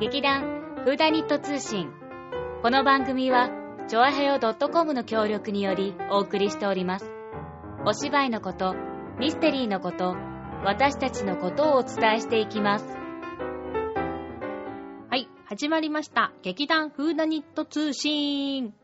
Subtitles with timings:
[0.00, 0.42] 劇団
[0.84, 1.90] フーダニット通信。
[2.62, 3.50] この番組は、
[3.88, 7.10] ちょあへよ .com の協力によりお送りしております。
[7.84, 8.76] お芝居のこと、
[9.18, 10.14] ミステリーのこと、
[10.64, 12.86] 私たちのことをお伝えしていきます。
[15.10, 16.32] はい、始まりました。
[16.42, 18.74] 劇団フーダニット通信。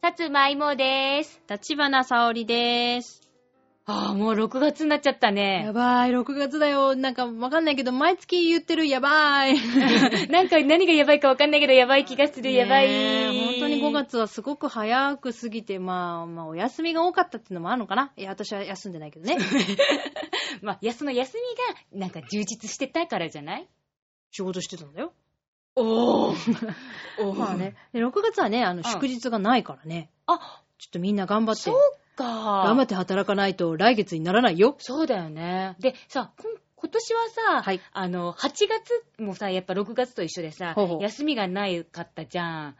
[0.00, 1.42] さつまいもです。
[1.50, 3.21] 立花沙織です。
[3.84, 5.72] ああ、もう6月になっちゃったねや。
[5.72, 6.94] ばい、6月だよ。
[6.94, 9.56] なんかわかんないけど、毎月言ってるやばい。
[10.30, 12.86] なんか何がやばいかわかんないけど、やばい気がする、やばい。
[13.50, 13.90] 本当に5。
[13.92, 19.36] 月はすごく早く過ぎて、まあ、まあ、お休みが多かったっていうのもあるのかないや、私は休んでないけどね。
[20.62, 21.36] まあ、やその休
[21.92, 23.68] みが、なんか充実してたからじゃない？
[24.30, 25.12] 仕事してたんだよ。
[25.74, 26.74] おー。
[27.20, 27.74] お ーまあね。。
[27.92, 30.08] で6月はね、あの、ん祝日がないからね。
[30.26, 31.74] あ、ちょっとみんな頑張ってそう、
[32.16, 32.64] か。
[32.66, 34.76] 頑張って働かないと来月にならないよ。
[34.78, 35.76] そうだよね。
[35.80, 36.32] で、さ、
[36.76, 42.76] 今年はさ、はいあの、8月もさ、やっぱ6月と一緒でさ、ほうほう休みがないかったじゃん。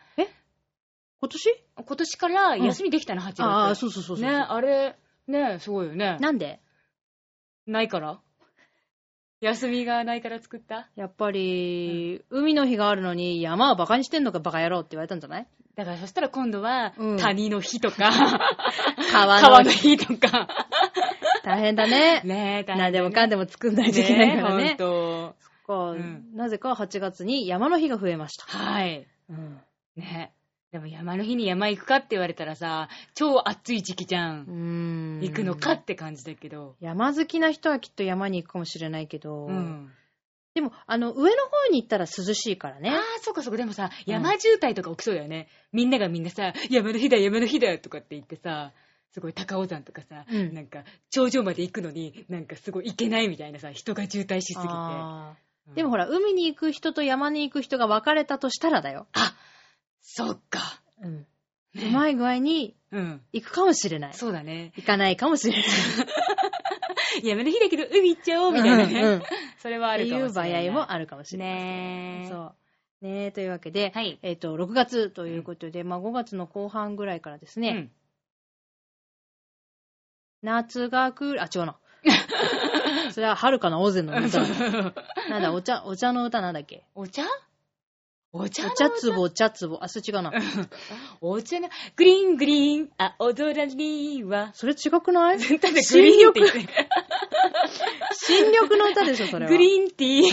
[1.20, 1.64] 今年？
[1.76, 3.42] 今年から休みできたの、8月。
[3.44, 4.26] ああ、そうそうそうそう。
[4.26, 4.96] ね、あれ、
[5.28, 6.16] ね、すごいよね。
[6.20, 6.60] なんで？
[7.66, 8.18] ないから？
[9.40, 10.88] 休みがないから作った？
[10.96, 15.46] やっぱり、海の日があるのに山をバカにしてんのかバカ野郎って言われたんじゃない？
[15.74, 18.10] だからそしたら今度は、うん谷の日とか、
[19.10, 20.48] 川川の日とか。
[21.44, 22.20] 大変だね。
[22.24, 24.64] ねえ、大変何でもかんでも作んないといけないからね。
[24.64, 25.42] ねえ、ほんと。
[25.66, 28.44] かうんなぜか8月に山の日が増えました。
[28.46, 29.06] はい。
[29.30, 29.60] うん。
[29.96, 30.32] ね
[30.72, 34.30] でも山の日に山行くかって言われたらさ、超暑い時期じゃ。
[34.30, 36.76] うんーん行くのかって感じだけど。
[36.80, 39.92] 山好きな人はきっと山に行くかもしれないけど、うん。
[40.54, 42.94] でも、あの、上の方に行ったら涼しいからねあ。
[42.96, 43.56] あ、そっかそっか。
[43.56, 45.48] でもさ、うん山渋滞とか起きそうだよね。
[45.72, 48.72] みんながみんなさ、山の日だ、山の日だとかって言ってさ、
[49.12, 54.68] すごい高尾山とかさ、うんなんか頂上まで行くのに、なんかすごい行けないみたいなさ、人が渋滞しすぎて。
[54.68, 55.36] あ
[55.68, 59.06] うんーでもほら、海に行く人と山に行く人が分かれたとしたらだよ。
[59.12, 59.34] あ、
[60.00, 60.82] そっか。
[61.00, 61.26] うん。
[61.74, 63.22] うまい具合にうん。
[63.32, 64.14] 行くかもしれない。
[64.14, 64.72] そうだね。
[64.76, 65.64] 行かないかもしれない。
[67.22, 69.02] 山の日だけど海行っちゃおうみたいなね。
[69.02, 69.22] うんうん
[69.58, 70.68] それはあるかもしれない。
[70.70, 71.54] 場合もあるかもしれない。
[71.54, 72.28] ねえ。
[72.28, 72.52] そ
[73.02, 73.06] う。
[73.06, 77.90] ねえ、というわけで、はいえっ、と、6月ということで、まあ5月の後半ぐらいからですね、うん。
[80.42, 81.76] 夏が来る、あ、違うな。
[83.12, 84.46] それは遥かな大勢の歌だ。
[85.30, 86.84] なんだ、お茶、お茶の歌なんだっけ？
[86.94, 87.22] お茶？
[88.34, 89.78] お茶おの茶壺、お茶壺。
[89.82, 90.32] あ、それ違うな。
[91.20, 95.38] お茶の、グリーングリーン、青空には、それ違くない？
[95.60, 96.60] ただグリーンって言って
[98.14, 99.50] 新緑の歌でしょ、それは。
[99.50, 100.32] グリーンティー。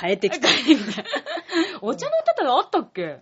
[0.00, 0.48] 変えてきた。
[1.80, 3.20] お茶の歌とかあったっけ？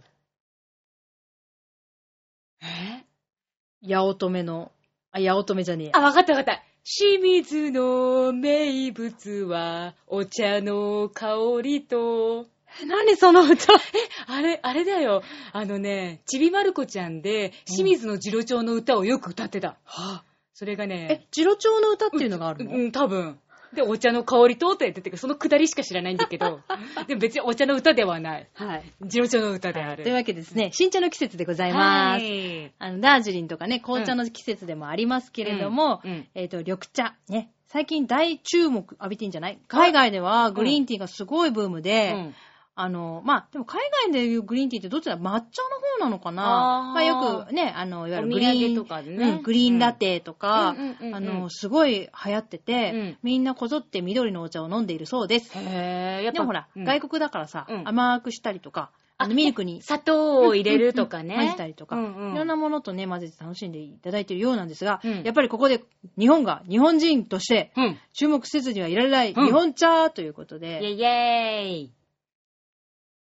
[2.63, 3.05] え？
[3.89, 4.73] 八乙女の、
[5.13, 5.93] あ、八乙女じゃねえや。
[5.97, 6.63] あ、わかったわかった。
[6.83, 12.47] 清水の名物は、お茶の香りと、
[12.87, 13.73] 何その歌？
[14.27, 15.23] あれ、あれだよ。
[15.53, 19.77] あのね、ちびまる子ちゃんで、清水の次郎長の歌をよく歌ってた。
[20.55, 23.39] それがえね、、次郎長の歌っていうのがあるの、うん、多分。
[23.73, 26.61] で、お茶の香りとって言ってて、そのくだりしか知らないんだけど、
[27.07, 28.49] でも別にお茶の歌ではない。
[28.55, 28.93] はい。
[29.09, 30.03] 次郎長の歌である。
[30.03, 32.23] というわけでですね、新茶の季節でございます。
[32.25, 37.15] はいあの、ダージリンとかね、紅茶の季節でもありますけれども、うんうんえっ、と、緑茶。
[37.29, 37.53] ね。
[37.67, 39.59] 最近大注目浴びてんじゃない？
[39.69, 42.35] 海外ではグリーンティーがすごいブームで、うん
[42.81, 46.43] あの、まあ、でも海外でいうグリーンティーってどっちだ抹茶の方なのかな？
[46.43, 55.51] まあ、よくね、あの、いわゆるグリーンとかでねうんグリーンラテとか、うんうんうんうんあの、すごい流行ってて、うんみんなこぞって緑のお茶を飲んでいるそうです。
[55.57, 56.39] へぇやっぱ。
[56.39, 61.37] でもほら、うん外国だからさ、うん甘くしたりとか、あのあミルクに砂糖を入れるとかね。
[61.37, 65.85] 混ぜたりとか、うんうんいろんなものとね、混ぜて楽しんでいただいているようなんですが、うんやっぱりここで
[66.19, 67.99] 日本が、日本人としてうん。
[68.15, 71.93] 注目せずにはいられないうん日本茶ということイェで、イイェイ。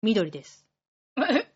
[0.01, 0.65] 緑です。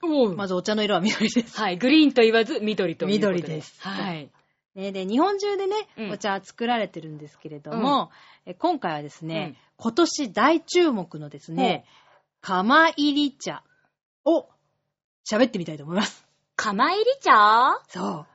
[0.02, 1.58] おまずお茶の色は緑です。
[1.58, 1.78] はい。
[1.78, 4.30] グリーンと言わず、緑ということ緑ですはい。
[4.76, 8.12] ね、で、日本中でね、うんお茶作られてるんですけれども、
[8.45, 11.86] え今回はですね、うん今年大注目のですね、
[12.42, 13.63] 釜入り茶
[14.24, 14.48] を
[15.30, 16.25] 喋ってみたいと思います。
[16.56, 17.81] 釜入り茶？
[17.90, 18.25] そう。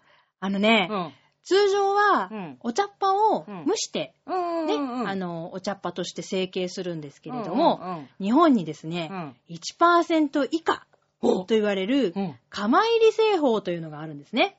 [0.40, 1.12] あのね、ん。
[1.48, 3.64] 通常はうん、お茶っ葉をうん。
[3.66, 5.08] 蒸して、うんね、うん。
[5.08, 9.36] あの、お茶っ葉として成形するんですけれども、日本にですねう、ん。
[9.48, 10.86] 1%以下
[11.22, 11.44] お。
[11.44, 12.34] と言われるうん。
[12.50, 14.58] 釜入り製法というのがあるんですね。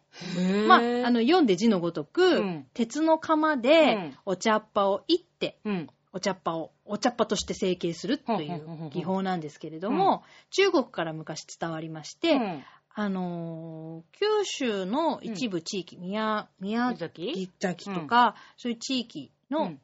[0.68, 0.82] まあ、あ
[1.12, 2.66] の、読んで字のごとく、うん。
[2.74, 4.18] 鉄の釜うでん。
[4.26, 5.90] お茶っ葉をいって、うん。
[6.12, 12.64] お茶っ葉を、お茶っ葉として成形するという技法なんですけれども、中国から昔伝わりまして、うん
[12.96, 17.50] あのー九州の一部地域、宮、宮宮崎？
[17.60, 19.80] 崎とか、そういう地域の、うん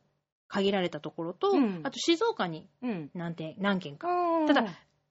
[0.48, 3.10] 限られたところと、うんあと静岡にうん。
[3.14, 4.08] 何点何件か。
[4.08, 4.62] うんただ、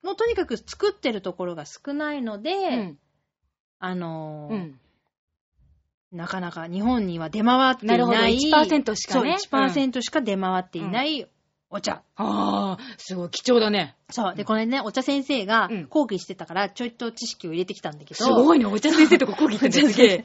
[0.03, 2.99] もうとにかく作ってるところが少ないので、うん。
[3.81, 4.81] あのーうん。
[6.13, 8.19] なかなか日本には出回っていなるほど。
[8.19, 8.37] ない。
[8.37, 9.37] 1%しかね。
[9.39, 11.29] そう、1%しか出回っていない
[11.75, 12.05] お茶。
[12.15, 13.97] ああ、すごい貴重だね。
[14.09, 14.35] そう。
[14.37, 18.25] で、これね、お茶先生がうん講義してたから、ちょいと知識を入れてきたんだけど。
[18.25, 18.67] すごいね。
[18.67, 20.25] お茶先生とここ来ててすげえ。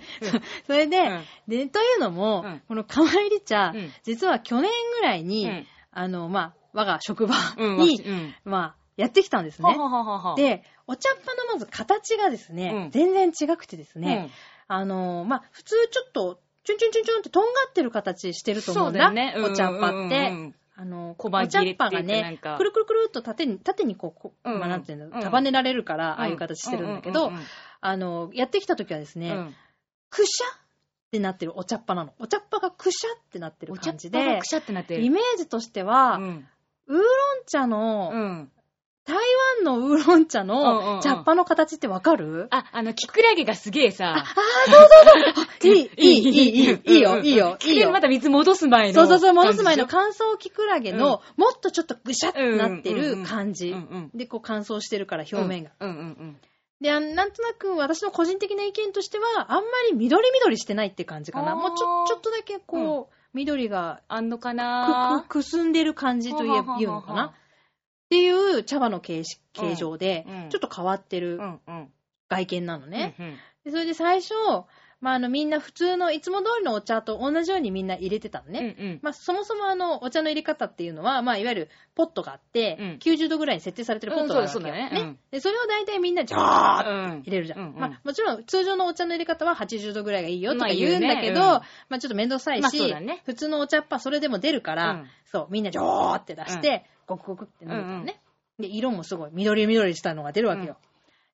[0.68, 4.70] それで、うんで、というのも、うんこの釜入り茶、うん実は去年
[5.00, 7.78] ぐらいに、うんあの、まあ、我が職場うん。
[7.78, 8.36] に、うん。
[8.46, 9.70] まあ、やってきたんですね。
[10.38, 14.30] で、お茶っ葉のまず形がですね、うん全然違くてですね、
[14.68, 19.08] あの、まあ、普通ちょっと、チュンチュンチュンチュンってとんがってる形してると思うんだ。
[19.08, 19.50] そうだよね。
[19.52, 20.54] お茶っ葉って。
[20.80, 27.34] あの、小判お茶っ切れっていうか葉がねくるくるくるっと縦に、縦にこう、こううんまあ、なんていううんの、束ねられるから、ああいう形してるんだけど、
[27.82, 29.56] あの、やってきた時はですね、うんうん
[30.12, 30.60] くしゃっ
[31.12, 32.14] てなってるお茶っ葉なの。
[32.18, 35.04] お茶っ葉がくしゃってなってるお茶っ感じで葉がく、しゃってなってる。
[35.04, 36.48] イメージとしては、うん
[36.88, 37.06] ウーロン
[37.46, 38.52] 茶の、うん。
[39.10, 39.18] 台
[39.58, 44.26] 湾のウーロン茶の茶っ葉の形ってわかる、あ、あの、キクラゲがすげえさ。
[45.64, 47.56] いい、いい、いい、いい、いいよ、いいよ、いいよ。
[47.60, 48.02] キクラゲま。
[48.02, 48.94] た水戻す前の。
[48.94, 53.60] そうそうそう、戻す前の感乾燥キクラゲの、もっとちょっとぐしゃってなってる感じ。
[53.60, 53.76] じ
[54.14, 55.72] でこう乾燥してるから表面が。
[55.80, 55.90] うん。
[55.90, 56.38] うんうん。
[56.82, 61.56] で、あなんとなく私の個人的な意見としては、あんまり緑緑してないって感じかな。
[61.56, 67.34] もうちょ、ちょっとだけこう、緑があんのかくなくくすんでる感じと言え言うのかな
[68.10, 71.40] っていう茶葉の形式形状でちょっと変わってる。
[72.30, 73.16] 外見なのね。
[73.68, 74.34] それで最初、
[75.02, 78.76] まあ、あの、みんな普通のいつも通りのお茶と同じようにみんな入れてたのね。
[78.78, 79.00] うんうん。
[79.02, 83.00] まあ、そもそもあの、お茶の入れ方っていうのは、まあ、いわゆるポットがあって、うん。
[83.00, 84.92] 90度ぐらいに設定されてるポットがあるわけよ、うんね。
[84.94, 85.20] うん。
[85.32, 87.22] で、それを大体みんなジャーッうん。
[87.22, 87.60] 入れるじゃん。
[87.60, 87.80] うんうん。
[87.80, 91.42] まあ、もちろん通常のお茶の入れ方は80度ぐらいがいいよとかまあ言うんだけど、言うね。
[91.42, 91.44] うん。
[91.44, 93.22] まあちょっとめんどくさいし、まあね。
[93.26, 95.08] 普通のお茶っ葉それでも出るから、うん。
[95.32, 98.22] そう、みんなジョーって出して、ゴクゴクって飲むからね。
[98.60, 100.78] で、色もすごい緑緑したのが出るわけよ。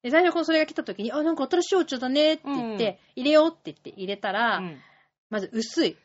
[0.03, 4.77] で、最初それが来た時に、あ、なんか新しいお茶だねって言って、入れようって言って入れたら、うん
[5.31, 5.97] まず薄い。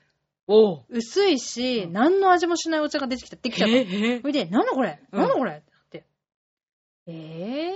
[0.48, 0.84] おう。
[0.88, 3.36] 薄いし、うん何の味もしないお茶が出てきた。
[3.36, 3.74] できちゃった。
[3.76, 3.80] え
[4.16, 4.98] えそれで、なんだこれ？
[5.12, 5.52] うんなんだこれ？
[5.52, 6.04] って。
[7.06, 7.70] えー？
[7.72, 7.74] っ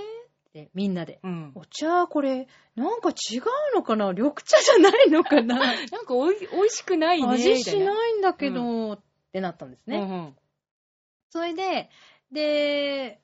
[0.55, 1.21] て、みんなで。
[1.23, 1.53] うん。
[1.55, 3.43] お茶、これ、なんか違う
[3.77, 4.11] のかな？
[4.13, 5.57] 緑茶じゃないのかな？
[5.93, 7.29] なんかおい、美味しくないね。
[7.29, 9.01] 味しなないんだけど、っ
[9.33, 9.99] てなったんですね。
[9.99, 10.37] うん
[11.35, 11.91] それで、
[12.31, 13.19] で、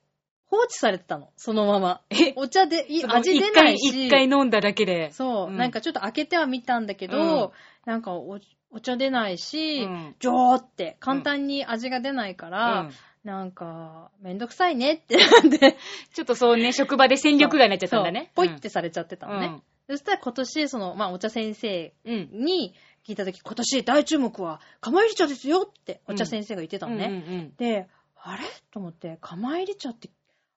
[0.46, 1.30] 放置されてたの。
[1.36, 2.00] そのまま。
[2.10, 2.32] え？
[2.34, 3.86] お茶で、い味出ないし。
[3.86, 5.12] 一回、一回飲んだだけで。
[5.12, 7.50] そう、うんなんかちょっと開けてはみたんだけど、うん
[7.86, 8.40] なんかお
[8.72, 12.90] お茶出ないし、うんジョーって簡単に味が出ないから、うん
[13.22, 15.76] なんか、めんどくさいねってなんで、
[16.14, 18.32] ちょっとそうね、職場で戦力外になっちゃったんだね。
[18.34, 19.46] そうポイってされちゃってたのね。
[19.46, 22.28] うんそしたら今年、その、まあ、お茶先生うん。
[22.32, 22.74] に
[23.04, 27.06] 聞いたとき、今年大注目は、釜入り茶ですよって、お茶先生が言ってたのね。
[27.06, 27.88] うんうんで、
[28.22, 28.44] あれ？
[28.70, 30.10] と思って、釜入り茶って、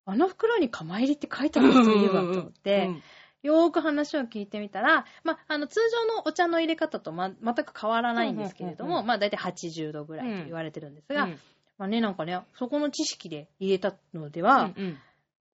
[0.06, 3.04] あの袋に釜入りって書いてある人いるわと思って、うん
[3.44, 11.39] よーく話を聞いてみたら、まあ、あの、通常のお茶の入れ方と、ま、全く変わらないんですけれども、うんうんうんまあ、だいたい80度ぐらいと言われてるんですが、うん
[11.77, 14.98] まあね、なんかね、そこの知識で入れたのでは、うん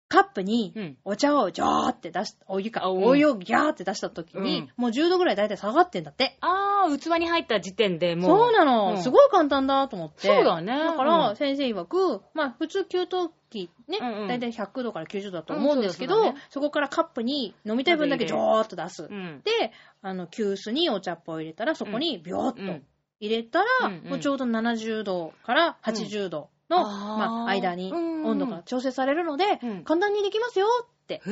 [0.10, 6.38] カップにうんお茶をジャーって出し、お湯か、お湯をギャーって出した時に、うんもう10度ぐらいだいたい下がってんだって。
[6.42, 8.38] あー、器に入った時点でもう。
[8.40, 10.28] そうなの、うんすごい簡単だと思って。
[10.28, 10.78] そうだね。
[10.78, 13.06] だから、先生曰く、まあ、普通給湯
[13.50, 19.04] 器ね、うんうんだいたい100度から90度だと思うんですけど、うんそこからカップに飲みたい分だけジョーっと出す。
[19.04, 19.42] うん。
[19.44, 22.84] で、あの、急須にお茶っ葉を入れたら、そこにビョーっとうん
[23.20, 26.86] 入れたら、もうちょうど70度から80度の、あー
[27.18, 31.22] まあ、間にうん温度が調整されるので、うん簡単にできますよって。
[31.26, 31.30] へ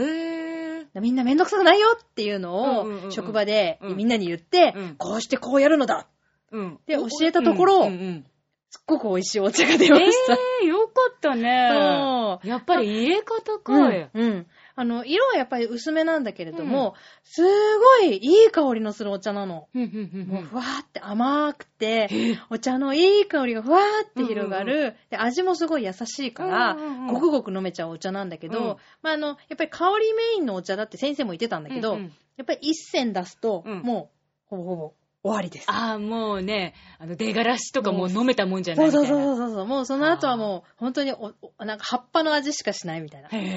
[0.93, 1.01] ー。
[1.01, 6.07] みんなめんどくさくないよっていうのを、職場でうんみんなに言って、うんこうしてこうやるのだ
[6.51, 6.79] うん。
[6.85, 8.25] で教えたところうんうんうん
[8.69, 10.33] すっごく美味しいお茶が出ました。
[10.33, 11.69] えー、よかったね。
[11.71, 14.07] そうやっぱり入れ方かうんい。
[14.13, 14.47] うん。
[14.77, 19.69] あの、色はやっぱり薄めなんだけれども、すごいいい香りのするお茶なの。
[19.73, 22.09] うんうんうんもうふわーって甘くて、
[22.49, 24.95] お茶のいい香りがふわーって広がる。
[25.09, 27.13] で味もすごい優しいから、うんうんうん。
[27.13, 28.77] ごくごく飲めちゃうお茶なんだけど、うん。
[29.01, 32.13] まあ、あの、やっぱり香りメインのお茶だって先生も言ってたんだけど、うんうん。
[32.35, 33.79] やっぱり一銭出すと、うん。
[33.81, 34.93] もう、ほぼほぼ
[35.25, 35.65] 終わりです。
[35.71, 39.25] ああ、もうね、あの、出がらしとかもう飲めたもんじゃなそそういうみたいな。
[39.25, 39.65] そうそうそう。
[39.65, 43.29] もうその後はもう、本当にお、おなんか葉っぱの味しかしないみたいな。
[43.29, 43.47] 感じ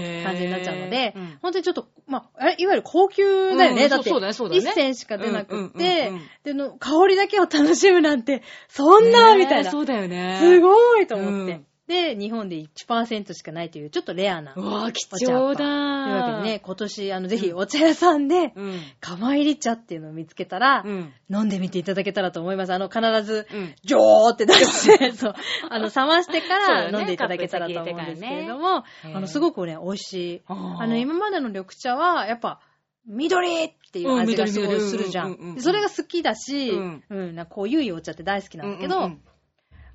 [0.46, 3.84] になっちゃうのでうん本当にちょっと、まあ、あれいわゆる高級だよね。
[3.84, 6.10] うんだって、一銭しか出なくって
[6.42, 9.70] での、香りだけを楽しむなんて、そんな、みたいな。
[9.70, 10.38] そうだよね。
[10.40, 11.60] すごいと思って。
[11.88, 14.52] うんで、日本で1%しかないという、ちょっとレアな。
[14.54, 18.80] うわぁ、貴重だというわけでね、今年、あの、ぜひお茶屋さんで、うん。
[19.00, 21.12] 釜入り茶っていうのを見つけたら、うん。
[21.30, 22.74] 飲んでみていただけたらと思います。
[22.74, 23.74] あの、必ず、うん。
[23.82, 25.34] ジョーって出して、 そう、
[25.70, 30.42] あの、冷ましてから飲んでいただけたらと思うんですけれども、へーあの、すごくね、美味しい。
[30.46, 32.60] あの、今までの緑茶は、やっぱ、
[33.06, 39.20] 緑っていう味がすごいするじゃうんそれが好きだし、うんうん、なんかこういうお茶って大好きなんだけど、うんうん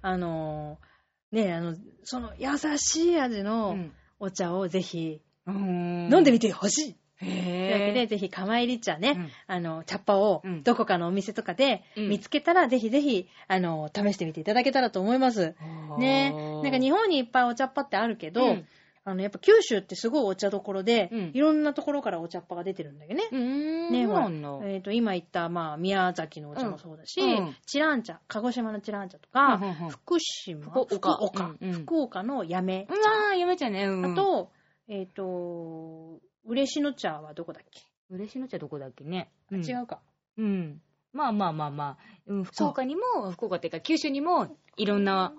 [0.02, 0.93] あのー、
[1.34, 3.94] ねあの、その優しい味うのん。
[4.20, 6.10] お茶をぜひうん。
[6.12, 6.96] 飲んでみてほしい。
[7.20, 9.32] というわけへで、ぜひ、釜入り茶ね、うん。
[9.48, 12.10] あの、茶っ葉をうん、どこかのお店とかでうん。
[12.10, 15.56] 見つけたら、ぜひぜひ、あの、試してみていただけたらと思います。
[15.60, 16.36] ぇね。
[16.62, 18.68] なんか日本にいっぱいお茶っ葉ってあるけど、うん
[19.06, 23.30] あの、やっぱ九州ってすごいお茶どころで、うんいろんなところからお茶っ葉が出てるんだけどね。
[23.32, 23.40] うー
[23.90, 23.92] ん。
[23.92, 24.30] ね、ほら。
[24.70, 33.86] えっ、と、今言った、まあ、宮崎のお茶もそうだし、うんうんチラン茶、鹿児島のチラン茶とか、うんうんうん福島、福岡福岡、うんうん福岡のやめうわぁ、やめちゃうね。
[33.86, 34.14] うん。
[34.14, 34.52] あ、と、
[34.88, 39.32] えっ、と、嬉野茶はどこだっけ、嬉野茶どこだっけね。
[39.52, 40.02] あ違うか。
[40.38, 40.82] うん。
[41.12, 45.34] まあまあまあまあ、うん、福岡にも、福岡っていうか九州にもいろんな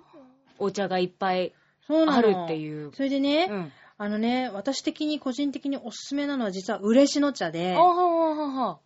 [0.59, 1.53] お茶がいっぱい
[1.87, 2.19] そうなの。
[2.19, 2.93] あるっていう。
[2.95, 3.73] それでね、うん。
[3.97, 8.79] あのね、私的に個人的におすすめなのは実は嬉野茶で、あはははは。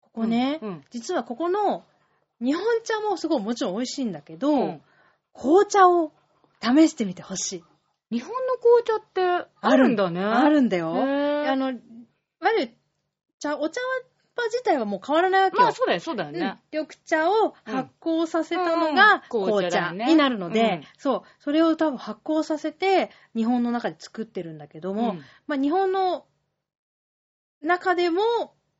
[0.00, 0.84] ここね、うん。
[0.90, 1.84] 実はここの
[2.40, 4.82] 日本茶もすごいもちろん美味しいんだけど、うん
[5.34, 6.12] 紅茶を
[6.60, 7.64] 試してみてほしい。
[8.10, 10.22] 日本の紅茶ってあるんだね。
[10.22, 10.92] あるんだよ。
[10.94, 11.74] あの、い
[12.40, 12.74] わゆる
[13.38, 13.80] 茶、お茶
[14.36, 15.62] 葉自体はもう変わらないわけよ。
[15.62, 16.60] まあそうだよ、そうだようんね。
[16.72, 26.26] 緑茶を発酵させたのうんがうん紅茶になるので、うんそう、それを多分発酵させて日本の中で作ってるんだけども、うんまあ日本の
[27.62, 28.22] 中でも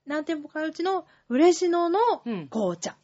[0.07, 2.49] 何店舗かうちの嬉野のうん。
[2.49, 2.97] 紅茶。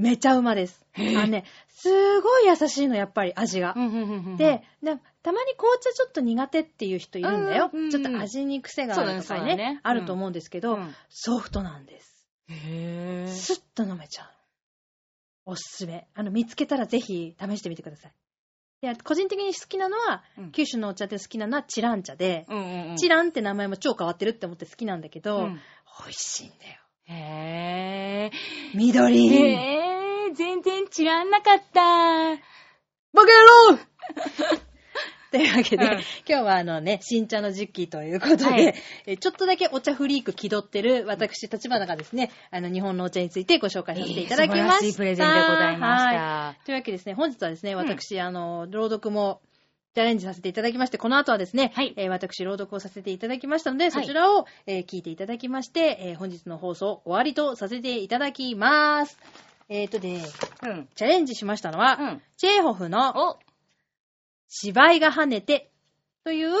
[0.00, 0.04] うん。
[0.04, 0.84] めちゃうまです。
[0.96, 3.74] あのね、すごい優しいの、やっぱり味が。
[4.36, 7.70] で、なたまに紅茶ちょっと苦手っていう人いるんだよ。
[7.90, 12.28] ちょっと味に癖があるとかねあると思うんですけど、うんソフトなんです。
[12.48, 14.26] へぇスッと飲めちゃう。
[15.46, 16.08] おすすめ。
[16.14, 18.12] あの、見つけたらぜひ試してみてください。
[18.82, 22.46] で、個人的に好きなのは、うん九州のお茶で好きなのはチラン茶で。
[22.98, 25.60] チランって名前も超変わってるって思って好きなんだけど、うん
[26.02, 26.80] 美味しいんだよ。
[27.10, 29.34] へぇ緑。
[29.34, 31.80] へぇ全然知らんなかった。
[31.80, 33.78] バカ野郎
[35.32, 38.74] というわけで、うん今日はあのね、新茶の時期ということで、はい
[39.06, 44.72] えちょっとだけお茶フリーク気取ってる私、立花がですね、あの、日本のお茶についてご紹介させていただきました。
[44.72, 46.16] 素晴らしいプレゼンでございましはい
[46.56, 46.64] た。
[46.64, 49.40] というわけでですね、本日はですね、私、あの、朗読も
[49.94, 59.18] チャレンジさせていただきまして、この後はですね、はいえー私、朗読をさせていただきましたので、そちらを、えー聞いていただきまして、えー本日の放送終わりとさせていただきます。
[59.68, 60.22] えっ、とね、
[60.62, 60.88] うん。
[60.94, 62.22] チャレンジしましたのは、うん。
[62.36, 63.38] チェーホフのお
[64.48, 65.70] 芝居が跳ねて
[66.24, 66.52] という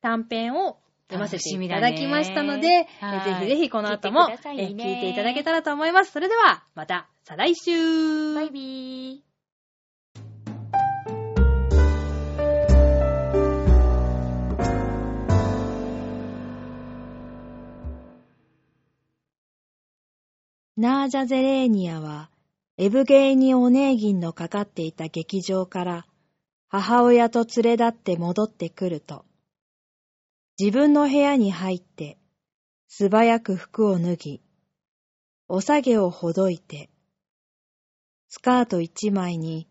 [0.00, 6.12] 短編を読ませていただきましたので、ねえぜひぜひこの後も聞いねえ聞いていただけたらと思います。
[6.12, 9.27] それでは、また再来週バイビー。
[20.80, 22.30] ナージャ・ゼレーニアは、
[22.76, 26.06] エブゲーニ・オネーギンのかかっていた劇場から、
[26.68, 29.24] 母親と連れ立って戻ってくると、
[30.56, 32.16] 自分の部屋に入って、
[32.86, 34.40] 素早く服を脱ぎ、
[35.48, 36.90] お下げをほどいて、
[38.28, 39.66] スカート一枚に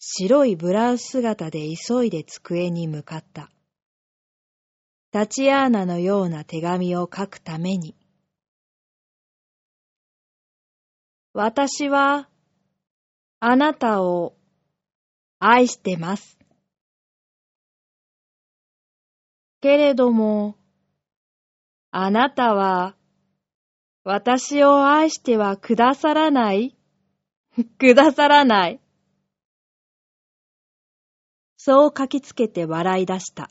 [0.00, 3.50] 白いブラウス姿で急いで机に向かった。
[5.12, 7.96] タチアーナのような手紙を書くために、
[11.34, 12.28] 私は、
[13.40, 14.36] あなたを
[15.38, 16.38] 愛してます。
[19.62, 20.58] けれども、
[21.90, 22.96] あなたは、
[24.04, 26.76] 私を愛してはくださらない？
[27.78, 28.80] くださらない。
[31.56, 33.48] そう書きつけて笑い出した。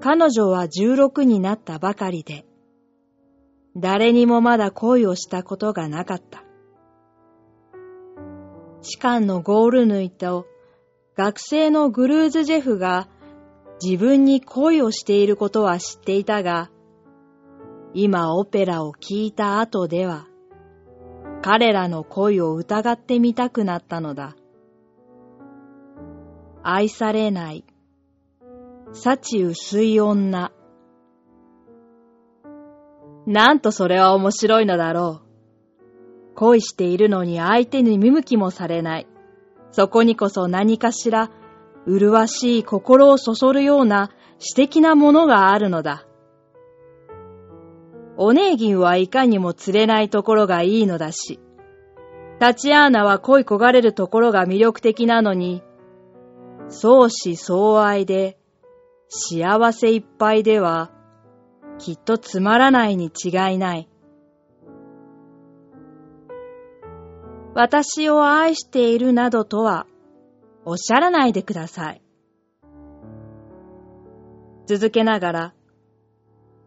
[0.00, 2.47] 彼女は16になったばかりで、
[3.78, 6.42] 誰にもまだ恋をしたことがなかった。
[8.82, 10.46] 士官のゴールヌイと
[11.16, 13.08] 学生のグルーズジェフが
[13.82, 16.70] 自分に恋をしていることは知っていたが、
[17.94, 20.26] 今オペラを聴いた後では、
[21.42, 24.36] 彼らの恋を疑ってみたくなったのだ。
[26.62, 27.64] 愛されない、
[28.92, 30.52] 幸薄い女。
[33.28, 35.20] なんとそれは面白いのだろ
[36.32, 36.34] う。
[36.34, 39.06] 恋しているのに相手に見向きもされない。
[39.70, 41.30] そこにこそ何かしら、
[41.84, 46.06] 麗しい心をそそるような詩的なものがあるのだ。
[48.16, 51.38] お姉銀はいかにも釣れないところがいいのだし、
[52.40, 55.62] タチアーナは恋焦がれるところが魅力的なのに、
[56.70, 58.38] 相思相愛で、
[59.10, 60.92] 幸せいっぱいでは、
[61.78, 63.88] きっとつまらないに違いない。
[67.54, 69.86] 私を愛しているなどとは、
[70.64, 72.02] おっしゃらないでください。
[74.66, 75.54] 続けながら、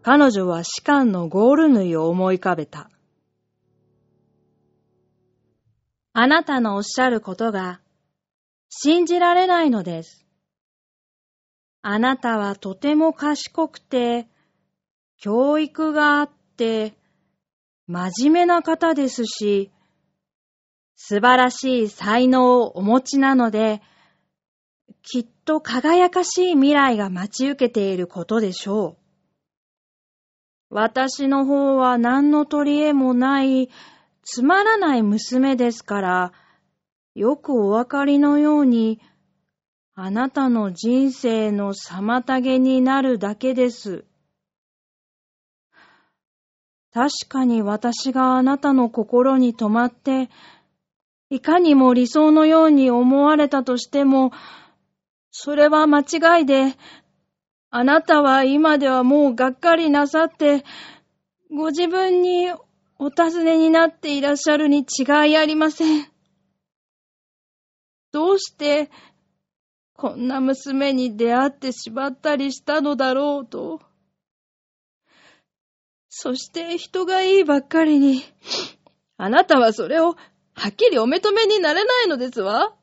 [0.02, 2.90] 彼女は士官のゴール縫いを思い浮かべた。
[6.14, 7.80] あなたのおっしゃることが
[8.70, 10.26] 信じられないのです。
[11.84, 14.28] あなたはとても賢くて、
[15.22, 16.96] 教育があって、
[17.86, 19.72] 真面目な方ですし、
[20.96, 23.84] 素晴らしい才能をお持ちなので、
[25.04, 28.98] きっと輝かしい未来が待ち受けていることでしょう。
[30.72, 33.70] 私の方は何の取り柄もない、
[34.24, 36.34] つまらない娘ですから、
[37.14, 39.00] よくお分かりのように、
[39.94, 44.06] あなたの人生の妨げになるだけです。
[46.94, 50.30] 確かに私があなたの心に留まって、
[51.30, 54.32] いかにも理想のように思われたとしても、
[55.32, 56.76] それは間違いで、
[57.70, 60.66] あなたは今ではもうがっかりなさって、
[61.50, 62.52] ご自分に
[63.00, 66.08] お尋ねになっていらっしゃるに違いありません。
[68.12, 68.92] どうして、
[69.94, 73.91] こんな娘に出会ってしまったりしたのだろうと。
[76.14, 78.22] そして人がいいばっかりに、
[79.16, 80.18] あなたはそれを
[80.54, 82.76] はっきりお認めになれないのですわ。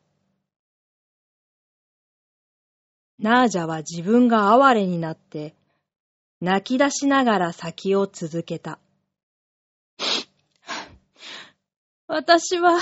[3.19, 5.55] ナージャは自分が哀れになって、
[6.41, 8.79] 泣き出しながら先を続けた。
[12.07, 12.79] 私は、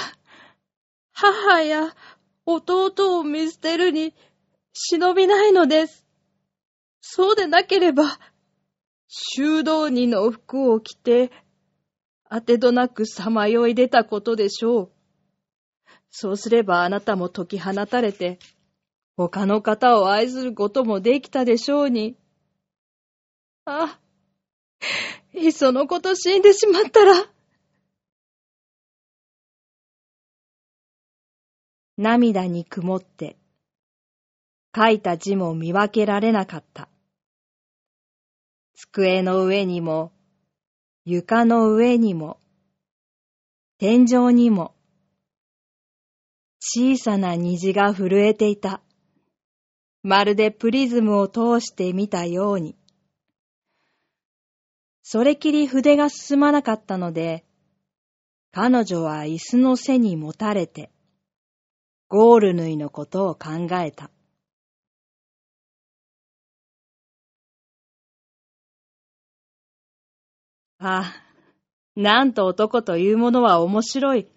[1.12, 1.93] 母や
[2.45, 4.15] 弟を見捨てるに
[4.73, 6.06] 忍びないのです。
[7.00, 8.21] そうでなければ、
[9.19, 11.33] 修道人の服を着て、
[12.29, 14.93] 当てどなくさまよい出たことでしょう。
[16.11, 18.39] そうすればあなたも解き放たれて、
[19.17, 22.19] 他の方を愛することもできたでしょうに。
[23.65, 23.99] あ、
[25.33, 27.15] いっそのこと死んでしまったら。
[31.97, 33.39] 涙に曇って、
[34.76, 36.91] 書いた字も見分けられなかった。
[38.78, 40.12] 机の上にも、
[41.06, 42.39] 床の上にも、
[43.78, 44.75] 天井にも、
[46.60, 48.82] 小さな虹が震えていた。
[50.02, 52.76] まるでプリズムを通して見たように。
[55.02, 57.47] それきり筆が進まなかったので、
[58.52, 60.91] 彼女は椅子の背にもたれて、
[62.08, 64.10] ゴール縫いのことを考えた。
[70.78, 74.28] ああ、なんと男というものは面白い、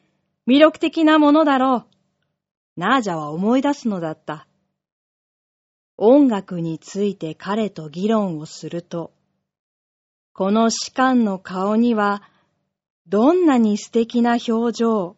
[0.48, 1.86] 魅力的なものだろう。
[2.78, 4.48] ナージャは思い出すのだった。
[5.98, 9.12] 音楽について彼と議論をすると、
[10.32, 12.24] この士官の顔には、
[13.06, 15.18] どんなに素敵な表情、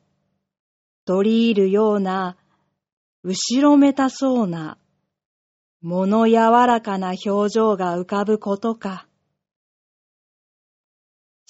[1.05, 2.35] 取り入るような、
[3.23, 4.79] 後ろめたそうな、
[5.83, 9.05] 物柔らかな表情が浮かぶことか。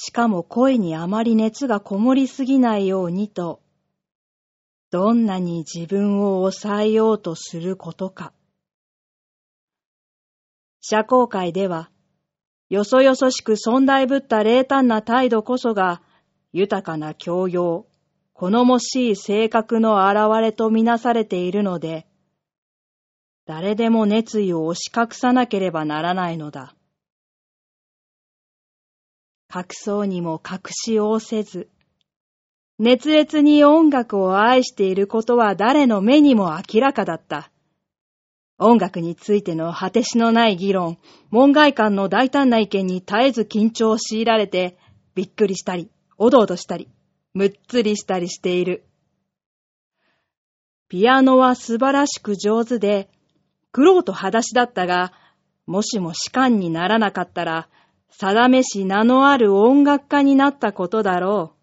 [0.04, 3.62] しかも声にあまり熱がこもりすぎないようにと、
[4.90, 8.34] どんなに自分を抑えようとすることか。
[10.82, 11.92] 社交界では、
[12.68, 16.02] よそよそしく尊大ぶった冷淡な態度こそが、
[16.52, 17.86] 豊かな教養、
[18.34, 22.08] 好もしい性格の現れとみなされているので、
[23.46, 26.74] 誰でも熱意を押し隠さなければならないのだ。
[29.54, 31.70] 隠そうにも隠しおせず、
[32.80, 37.52] 熱烈に音楽を愛していることは誰の目にも明らかだった。
[38.58, 40.98] 音楽についての果てしのない議論、
[41.30, 44.78] 門外観の大胆な意見に絶えず緊張を強いられて、
[45.14, 46.90] びっくりしたり、おどおどしたり、
[47.34, 48.84] むっつりしたりしている。
[50.90, 53.10] ピアノは素晴らしく上手で、
[53.72, 55.14] 苦労と裸足だったが、
[55.68, 57.70] もしも士官にならなかったら、
[58.12, 61.56] 定めし名のある音楽家になったことだろ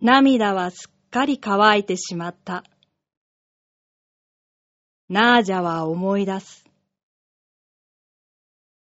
[0.00, 0.04] う。
[0.04, 2.64] 涙はすっかり乾いてしまった。
[5.08, 6.64] ナージャは思い出す。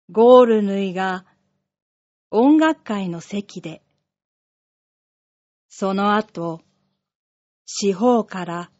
[0.09, 1.25] ゴールヌイが
[2.31, 3.83] 音楽会の席で、
[5.69, 6.61] その後、
[7.65, 8.71] 四方から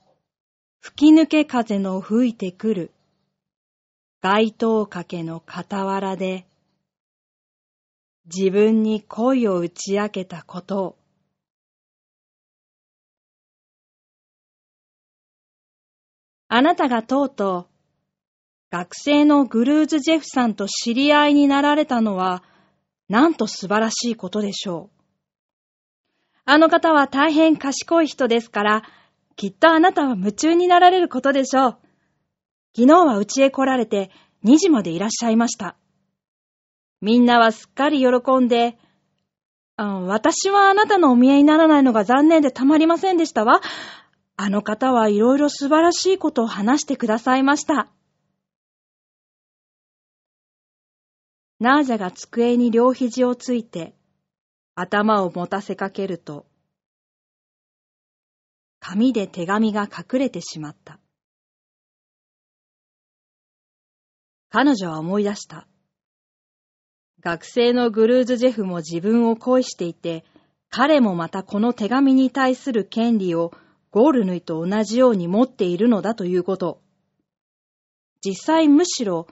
[0.79, 2.91] 吹き抜け風の吹いてくる
[4.23, 6.47] 街灯掛けの傍らで、
[8.33, 10.97] 自分に恋を打ち明けたことを、
[16.47, 17.73] あなたがとうとう、
[18.71, 22.43] 学生のグルーズ・ジェフさんと知り合いになられたのは、
[23.09, 25.01] なんと素晴らしいことでしょう。
[26.45, 28.83] あの方は大変賢い人ですから、
[29.35, 31.82] きっとあなたは夢中になられることでしょう。
[32.75, 34.09] 昨日は家へ来られて
[34.43, 35.77] 2時までいらっしゃいました。
[37.01, 38.77] みんなはすっかり喜んで、
[39.77, 43.61] 私はあなたのお見えにならないのが残念でたまりませんでしたわ。
[44.35, 47.89] あの方はいろいろ素晴らしいことを話してくださいました。
[51.59, 53.95] ナージャが机に両肘をついて、
[54.75, 56.47] 頭を持たせかけると、
[58.79, 60.99] 紙で手紙が隠れてしまった。
[64.55, 65.67] 彼女は思い出した。
[67.21, 70.23] 学生のグルーズ・ジェフも自分を恋していて、
[70.69, 73.51] 彼もまたこの手紙に対する権利を
[73.89, 76.83] ゴールヌイと同じように持っているのだということ。
[78.23, 79.25] 実際むしろ、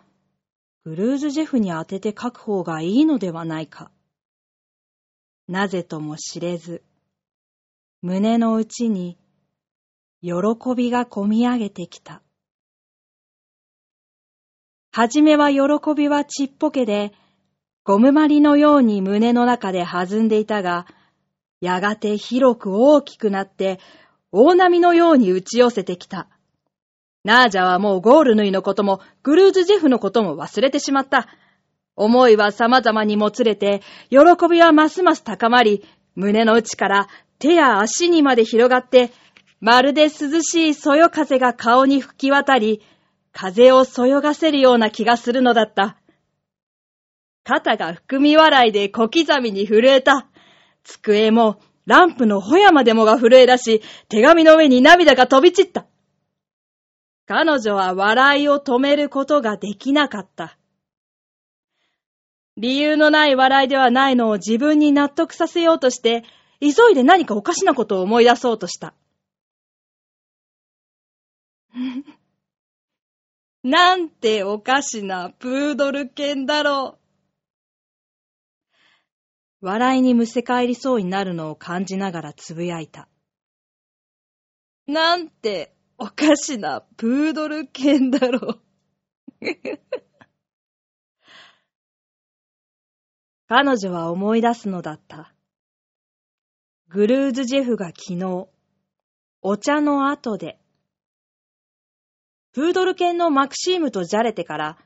[0.85, 3.91] グルーズジェフに当てて書く方がいいのではないか。
[5.47, 6.81] なぜとも知れず、
[8.01, 9.19] 胸の内に
[10.23, 10.31] 喜
[10.75, 12.23] びがこみ上げてきた。
[14.93, 15.61] はじめは喜
[15.95, 17.13] びはちっぽけで、
[17.85, 20.85] ゴムまりのように胸の中で弾んでいたが、
[21.61, 23.79] やがて広く大きくなって
[24.33, 26.27] 大波のように打ち寄せてきた。
[27.23, 31.29] ナージャはもうゴールヌイのことも、グルーズジェフのことも忘れてしまった。
[31.95, 34.17] 思いは様々にもつれて、喜
[34.49, 37.07] びはますます高まり、胸の内から
[37.39, 39.11] 手や足にまで広がって、
[39.61, 42.81] まるで涼しいそよ風が顔に吹き渡り、
[43.31, 45.97] 風をそよがせるような気がするのだった。
[47.43, 50.27] 肩が含み笑いで小刻みに震えた。
[50.83, 55.85] 机もランプのホヤまでもが震え出し、手紙の上に涙が飛び散った。
[57.25, 60.57] 彼女は笑いを止めることができなかった。
[62.57, 66.23] 理由のない笑いではないのを自分に納得させようとして、
[66.59, 68.93] 急いで何かおかしなことを思い出そうとした。
[73.63, 76.97] なんておかしなプードル犬だろ
[79.61, 79.65] う。
[79.65, 83.07] 笑いにむせ返りそうになるのを感じながらつぶやいた。
[84.87, 88.61] なんておかしなプードル犬だろう。
[93.47, 95.35] 彼女は思い出すのだった。
[96.87, 98.47] グルーズジェフが昨日、
[99.41, 100.60] お茶の後で、
[102.53, 104.77] プードル犬のマクシームとじゃれてから、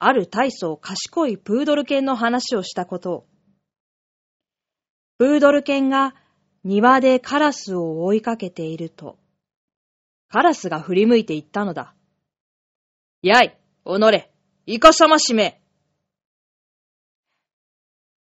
[0.00, 3.26] ある大層賢いプードル犬の話をしたことを、
[5.18, 6.16] プードル犬が
[6.64, 9.18] 庭でカラスを追いかけていると、
[10.28, 11.94] カラスが振り向いて言ったのだ。
[13.22, 14.32] やい、おのれ、
[14.66, 15.60] イカサマしめ。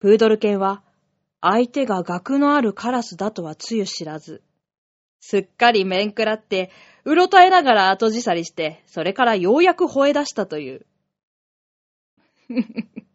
[0.01, 0.83] プードル犬は、
[1.41, 4.43] 相手が額のあるカラスだとはつゆ知らず、
[5.23, 6.73] すっかり面食らって、
[7.05, 10.85] うろたえながら後じさりして、それからようやく吠え出したという。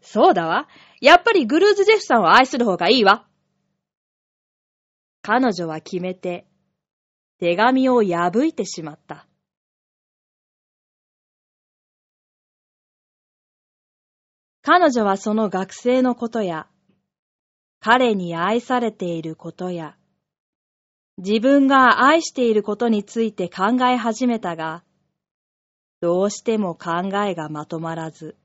[0.00, 0.68] そうだわ。
[1.00, 3.26] やっぱりグルーズ・ジェフさんを愛する方がいいわ。
[5.20, 6.46] 彼女は決めて、
[7.40, 9.26] 手紙を破いてしまった。
[14.62, 16.68] 彼女はその学生のことや、
[17.80, 19.96] 彼に愛されていることや、
[21.18, 24.82] 自分が愛していることについて考え始めたが、
[26.00, 28.36] どうしても考えがまとまらず、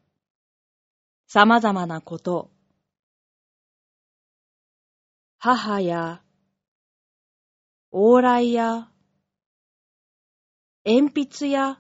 [1.28, 2.52] 様々なこと、
[5.40, 6.22] 母や、
[7.92, 8.90] 往来や、
[10.86, 11.80] 鉛筆や、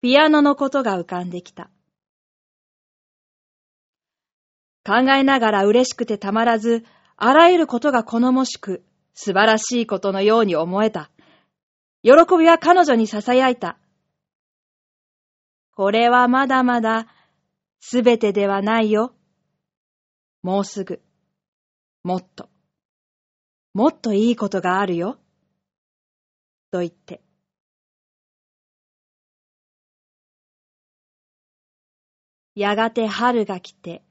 [0.00, 1.70] ピアノのことが浮かんできた。
[4.84, 6.86] 考えながら嬉しくてたまらず、
[7.20, 11.10] あらゆることが好もしく、素晴らしいことのように思えた。
[12.04, 13.76] 喜びは彼女に囁いた。
[15.72, 17.08] これはまだまだ
[17.80, 19.16] すべてではないよ。
[20.42, 21.02] もうすぐ、
[22.04, 22.48] もっと、
[23.74, 25.18] もっといいことがあるよ。
[26.70, 27.20] と言って。
[32.54, 34.04] やがて春が来て、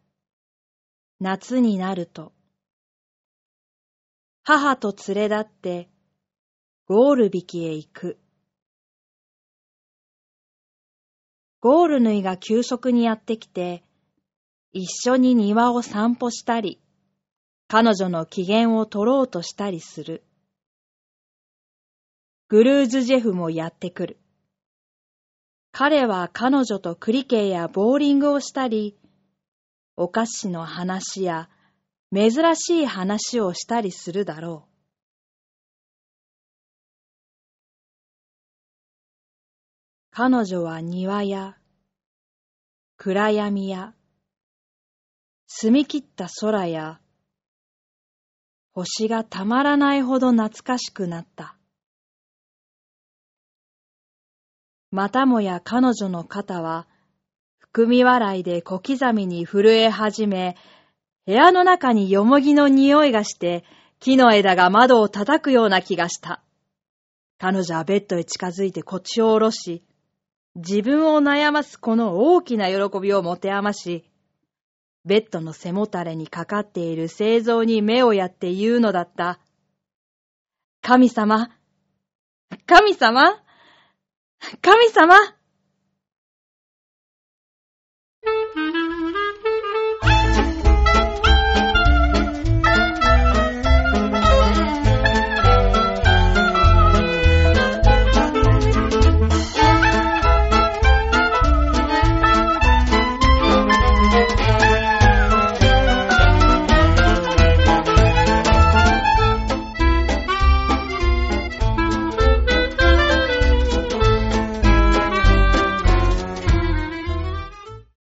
[1.22, 2.34] 夏になると、
[4.50, 5.90] 母と連れ立って
[6.88, 8.18] ゴール引きへ行く。
[11.60, 13.84] ゴール縫いが急速にやってきて、
[14.72, 16.80] 一緒に庭を散歩したり、
[17.68, 20.24] 彼女の機嫌を取ろうとしたりする。
[22.48, 24.18] グルーズジェフもやってくる。
[25.74, 28.98] 彼は彼女とクリケーやボーリングをしたり、
[29.98, 31.50] お菓子の話や
[32.14, 34.78] 珍しい話をしたりするだろう。
[40.12, 41.58] 彼女は庭や
[42.96, 43.94] 暗闇や
[45.46, 47.00] 澄み切った空や
[48.74, 51.56] 星がたまらないほど懐かしくなった。
[54.92, 56.88] またもや彼女の肩は
[57.60, 60.56] 含み笑いで小刻みに震え始め、
[61.28, 63.66] 部屋の中によもぎの匂いがして
[64.00, 66.42] 木の枝が窓を叩くような気がした。
[67.38, 69.84] 彼女はベッドへ近づいて腰を下ろし、
[70.56, 74.10] 自分を悩ますこの大きな喜びを持て余し、
[75.04, 79.42] ベッドの背もたれにかかっている製造に目をやって言うのだった。
[80.82, 81.50] 神様
[82.66, 83.36] 神様
[84.62, 85.16] 神様